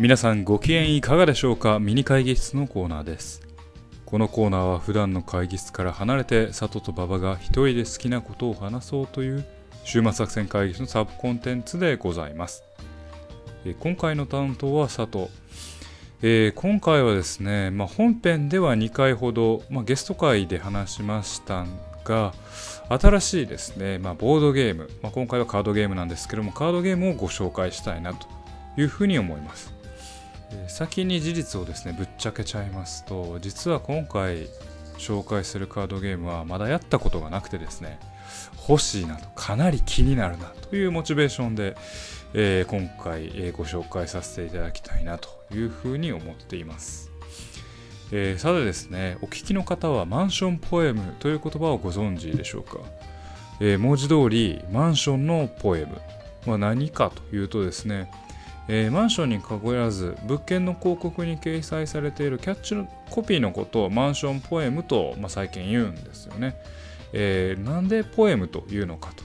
[0.00, 1.78] 皆さんご機嫌いかがでしょうか？
[1.78, 3.42] ミニ会議室のコーナーです。
[4.06, 9.44] このコーナーは普段の会議室から離れて佐藤と馬場が一人で好きなことを話そうという
[9.84, 12.64] 週末作戦会議室のサブコンテンツでございます。
[13.66, 15.28] え今回の担当は佐藤
[16.22, 21.66] えー、今回はですね、まあ、本編では2回ほど、まあ、ゲスト会で話しました
[22.04, 22.32] が
[22.88, 28.26] 新しいですね、まあ、ボードゲーム、ま今回はカードゲームなんですけどもカードゲームをご紹介したいなと
[28.78, 29.74] いうふうに思います、
[30.68, 34.48] 先に事実をですねぶっちゃけちゃいますと実は今回
[34.98, 37.98] 紹介するカードゲームはまだやったことがなくてですね
[38.68, 41.76] 欲しいなとかなり気になるなというモチベーションで、
[42.34, 47.10] えー、今回、えー、ご紹介させていただきたいなというふうに思っています。
[48.12, 52.78] えー、さてですね、お聞きの方はマンションポエムという言葉をご存知でしょうか、
[53.60, 58.10] え、文字通りマンションのポエムは何かというとですね、
[58.72, 66.54] えー、マンションに限らず物件の広告に掲載されているキャッチのコピーのことをマンションポエムと、まあ、最近言うんですよね、
[67.12, 69.24] えー、なんでポエムというのかと。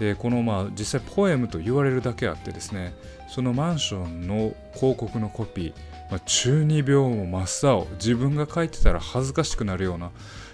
[0.00, 2.94] でこのまあ実際ポエムと言われるだけあってですね
[3.28, 5.72] そのマンションの広告のコピー、
[6.10, 10.10] まあ、中二病も真っ青自分が書いてたら恥ずかしくなるような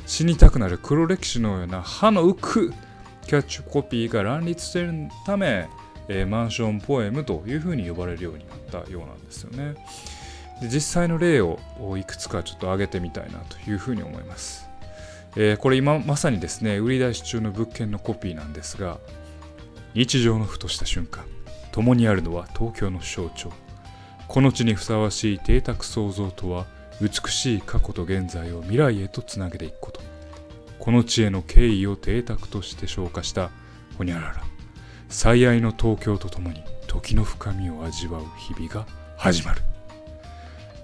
[0.07, 2.75] 死にたくなる黒歴史のような歯の浮く
[3.27, 5.69] キャッチコピーが乱立しているため、
[6.09, 9.75] えー、マンションポエムというふうに呼ばれるようになったようなんですよね。
[10.61, 11.59] で実際の例を
[11.99, 14.69] いくつかちょっと挙げてみたいなというふうに思います、
[15.35, 18.99] えー、これ今まさにですね売り出し中の物件のコピーなんですが
[19.95, 21.25] 日常のふとした瞬間
[21.73, 23.51] 共にあるのは東京の象徴。
[24.29, 26.67] この地にふさわしい邸宅創造とは
[27.01, 30.01] 美しい過去と現在を未来へとつなげていくこと。
[30.79, 33.51] この地への敬意を邸宅として昇華した
[33.99, 34.52] ほにゃらら。
[35.13, 38.87] 最愛の東京とともに時の深みを味わう日々が
[39.17, 39.63] 始まる。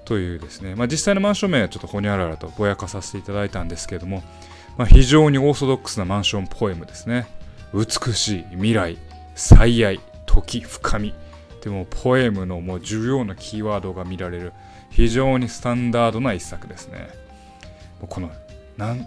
[0.05, 4.23] というですね、まあ、実際のマンション名はちょっとほにゃららとぼやかさせていただいたんですけども、
[4.77, 7.27] まあ、非常にオーソドックスなマンションポエムですね。
[7.75, 8.97] 美しい未来
[9.35, 11.15] 最愛時深み
[11.63, 14.53] でもポエムのもう重要なキーワードが見られる
[14.91, 17.09] 非常にスタンダードな一作ですね。
[18.09, 18.31] この
[18.77, 19.07] なん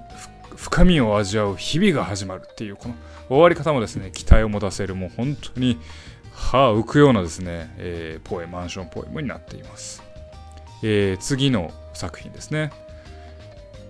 [0.55, 2.95] 深みを味わう日々が始まるっていうこの
[3.29, 5.77] 終わり方もですね期待を持たせるもう本当に
[6.33, 10.03] 歯浮くようなですね、えー、ポエマンションポエムになっています、
[10.83, 12.71] えー、次の作品ですね。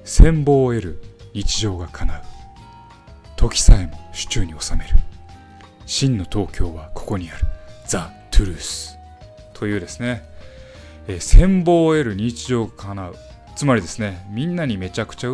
[0.04, 2.22] 戦望を得る日常が叶う。
[3.36, 4.96] 時さえも手中に収める。
[5.86, 7.46] 真の東京はここにある。
[7.88, 8.98] ザ・トゥルース。
[9.54, 10.24] というですね、
[11.08, 13.16] えー、戦望を得る日常が叶う。
[13.56, 15.30] つまりですねみんなにめちゃくちゃ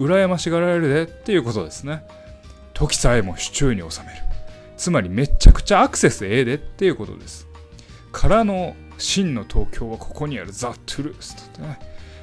[0.00, 2.02] 羨ましがられるでっていうことですね。
[2.72, 4.12] 時さえも手中に収める。
[4.76, 7.46] つまりめちゃくちゃアクセスええでっていうことです。
[8.10, 10.52] からの真の東京はここにある。
[10.52, 11.78] ザ・トゥルースとね。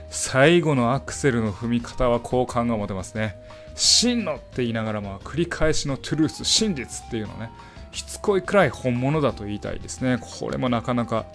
[0.09, 3.35] 最後のアクセルの踏み方は好感が持てますね。
[3.75, 7.51] 真のって言いながらも繰り返しのトゥルース、真実っていうのね、
[7.91, 10.17] しつこいくらい本物だと言いたいですね。
[10.19, 11.25] これもなかなか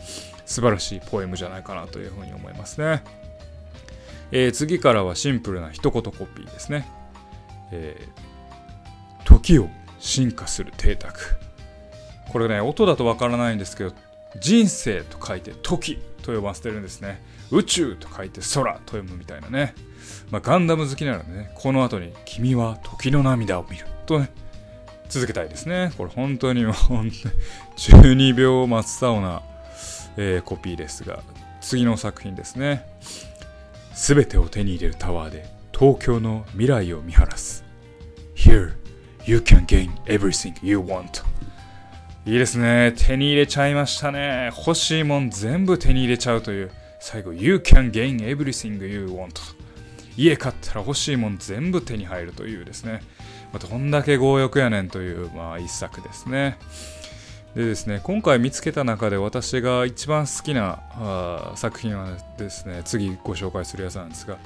[0.45, 3.05] 素晴らしいポエムじゃないかなというふうに思いますね。
[4.33, 6.89] えー、次からはシンプルな一言コピーですね。
[7.71, 11.21] えー、時を進化する邸宅。
[12.31, 13.93] これね、音だとわからないんですけど、
[14.41, 17.23] 人生と書いて時と呼ばせてるんですね。
[17.51, 19.75] 宇宙と書いて空と読むみたいなね。
[20.31, 23.87] まあ、ガンダム好きならね、この後に、君は時の涙を見る。
[24.07, 24.31] とね、
[25.11, 25.93] 続けたいですね。
[25.99, 27.13] これ本当に、本当に、
[27.77, 29.43] 12秒真っ青な、
[30.17, 31.23] えー、コピーですが、
[31.61, 32.87] 次の作品ですね。
[33.95, 37.65] すべてを手に入れるタワーで、東京の未来を見晴らす。
[38.35, 38.73] Here,
[39.27, 41.23] you can gain everything you want.
[42.25, 42.95] いいですね。
[42.97, 44.51] 手に入れちゃいましたね。
[44.57, 46.71] 欲しいもん全部手に入れちゃうという。
[47.01, 49.41] 最後、You can gain everything you want.
[50.17, 53.01] 家買ったら欲しいもん全部手に入るというですね、
[53.53, 56.59] まあ、どんだけ強欲やねんという、まあ、一作ですね。
[57.55, 64.39] でですね、今回見つけた中で私が一番好きなあ作品はですね、次ご紹介するやつなんですが、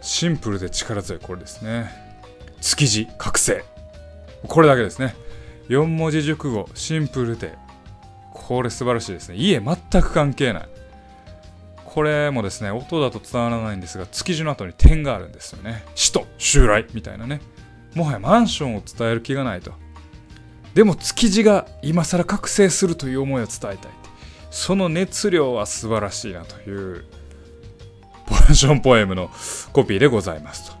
[0.00, 1.90] シンプルで力強いこれですね。
[2.60, 3.64] 築地覚醒。
[4.48, 5.14] これだけですね。
[5.68, 7.54] 4文字熟語、シンプルで、
[8.32, 9.36] これ素晴らしいですね。
[9.36, 10.68] 家全く関係ない。
[11.84, 15.84] これもですね、音だと伝わらないんですが、築地の後に点があるんですよね。
[15.94, 17.40] 死と襲来みたいなね。
[17.94, 19.72] もはやマンションを伝える気がないと。
[20.78, 23.76] でも築地が今更覚醒するという思いを伝えたい。
[24.48, 27.04] その熱量は素晴らしいなという、
[28.26, 29.28] ポーションポエムの
[29.72, 30.76] コピーでございますと。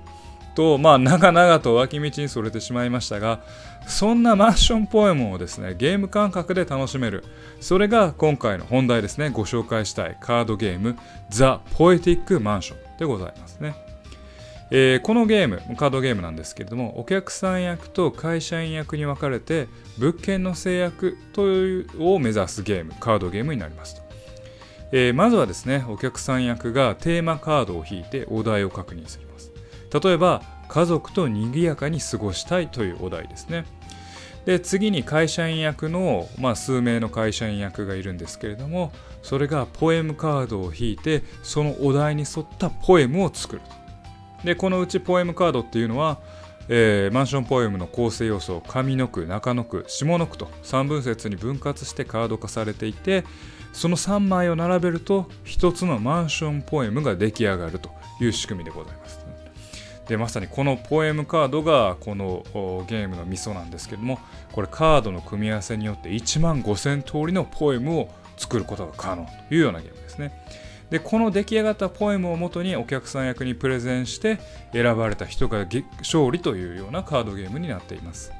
[0.54, 3.42] と、まあ、長々と脇道にそれてしまいましたが、
[3.88, 7.24] そんなマンションポエムをですね、ゲーム感覚で楽しめる。
[7.60, 10.96] それが今回の本題ですね、ご紹介したいカードゲーム、
[11.28, 13.74] ザ・ポエティック・マンションでございますね。
[14.70, 19.68] えー、このゲーム、カードゲームなんですけれども、お客さん役と会社員役に分かれて、
[19.98, 24.02] 物件の制約というを目指すゲーム、カードゲームになりますと。
[24.92, 29.52] えー、まずはですね、お客さん役がテーマカードを引いてお題を確認します。
[30.02, 33.64] 例えば、家族と賑やかに過ごしたいというお題ですね。
[34.48, 38.92] で次に会社員役の、まあ、数名の会社員役がいるんですけれども
[39.22, 43.62] それがポエムカードを引いてそのお題に沿ったポエムを作る
[44.44, 46.18] でこのうちポエムカードっていうのは、
[46.68, 53.24] えー、マンションポエムの構成要素を上の句中の句下の句と3分節に分割してカード化されていて
[53.72, 57.90] その3枚を並べると1つのマンションポエムが出来上がると
[58.20, 59.28] いう仕組みでございます。
[60.08, 62.42] でまさにこのポエムカードがこの
[62.88, 64.18] ゲームのミソなんですけども
[64.52, 68.08] これカードの組み合わせによって1万5000通りのポエムを
[68.38, 70.32] 作ることが可能というようなゲームですね
[70.90, 74.38] でこの出来上がったポエムをもとにお客さん役にプレゼンして
[74.72, 75.66] 選ばれた人が
[75.98, 78.32] 勝利というようなカードゲームになっています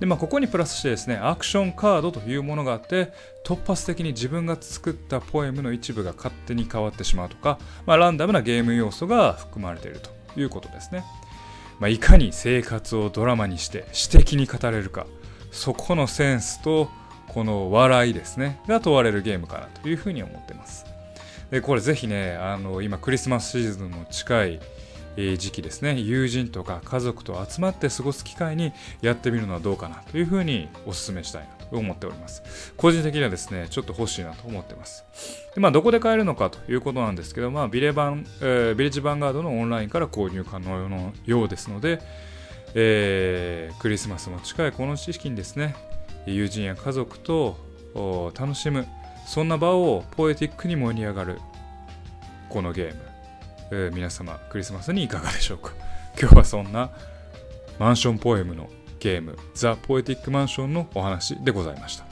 [0.00, 3.12] でまあ、ここにプラスしてですねアクションカードというものがあって
[3.44, 11.04] 突発的に自分が作ったポエムの一部が勝手に変わってしまうとか、まあ、ランダムなゲーム要素が含まれているということですね。
[11.80, 15.06] まあ、いかに生活をドラマにして詩的に語れるか、
[15.50, 16.90] そこのセンスと
[17.28, 20.84] この笑いですね、が問われるゲームかなというふうに思ってます。
[21.50, 24.60] でこれぜひね、あの今クリスマスシーズンも近い
[25.16, 32.72] 時期ですね、友人とか家族と集まって過ごす機会にやってみるのはどうかなというふうにお勧めしたいなと思っております。
[32.76, 35.04] 個人的にはですね、ちょっと欲しいなと思ってます。
[35.54, 42.00] でまあ、どこで買えるのかということなんですけど、まあ、ビレバン、えー、ビレッジヴァンガードのオンラインから購入可能のようですので、
[42.74, 45.74] えー、クリスマスも近いこの時期にですね、
[46.26, 47.56] 友人や家族と
[48.38, 48.86] 楽しむ、
[49.28, 51.38] そんな場をポエティックに盛り上がる、
[52.48, 53.02] このゲーム、
[53.70, 55.72] えー、皆様、クリスマスにいかがでしょうか？
[56.18, 56.88] 今日はそんな
[57.78, 58.70] マンションポエムの
[59.00, 62.07] ゲーム、ザ・ポエティック・マンションのお話でございました。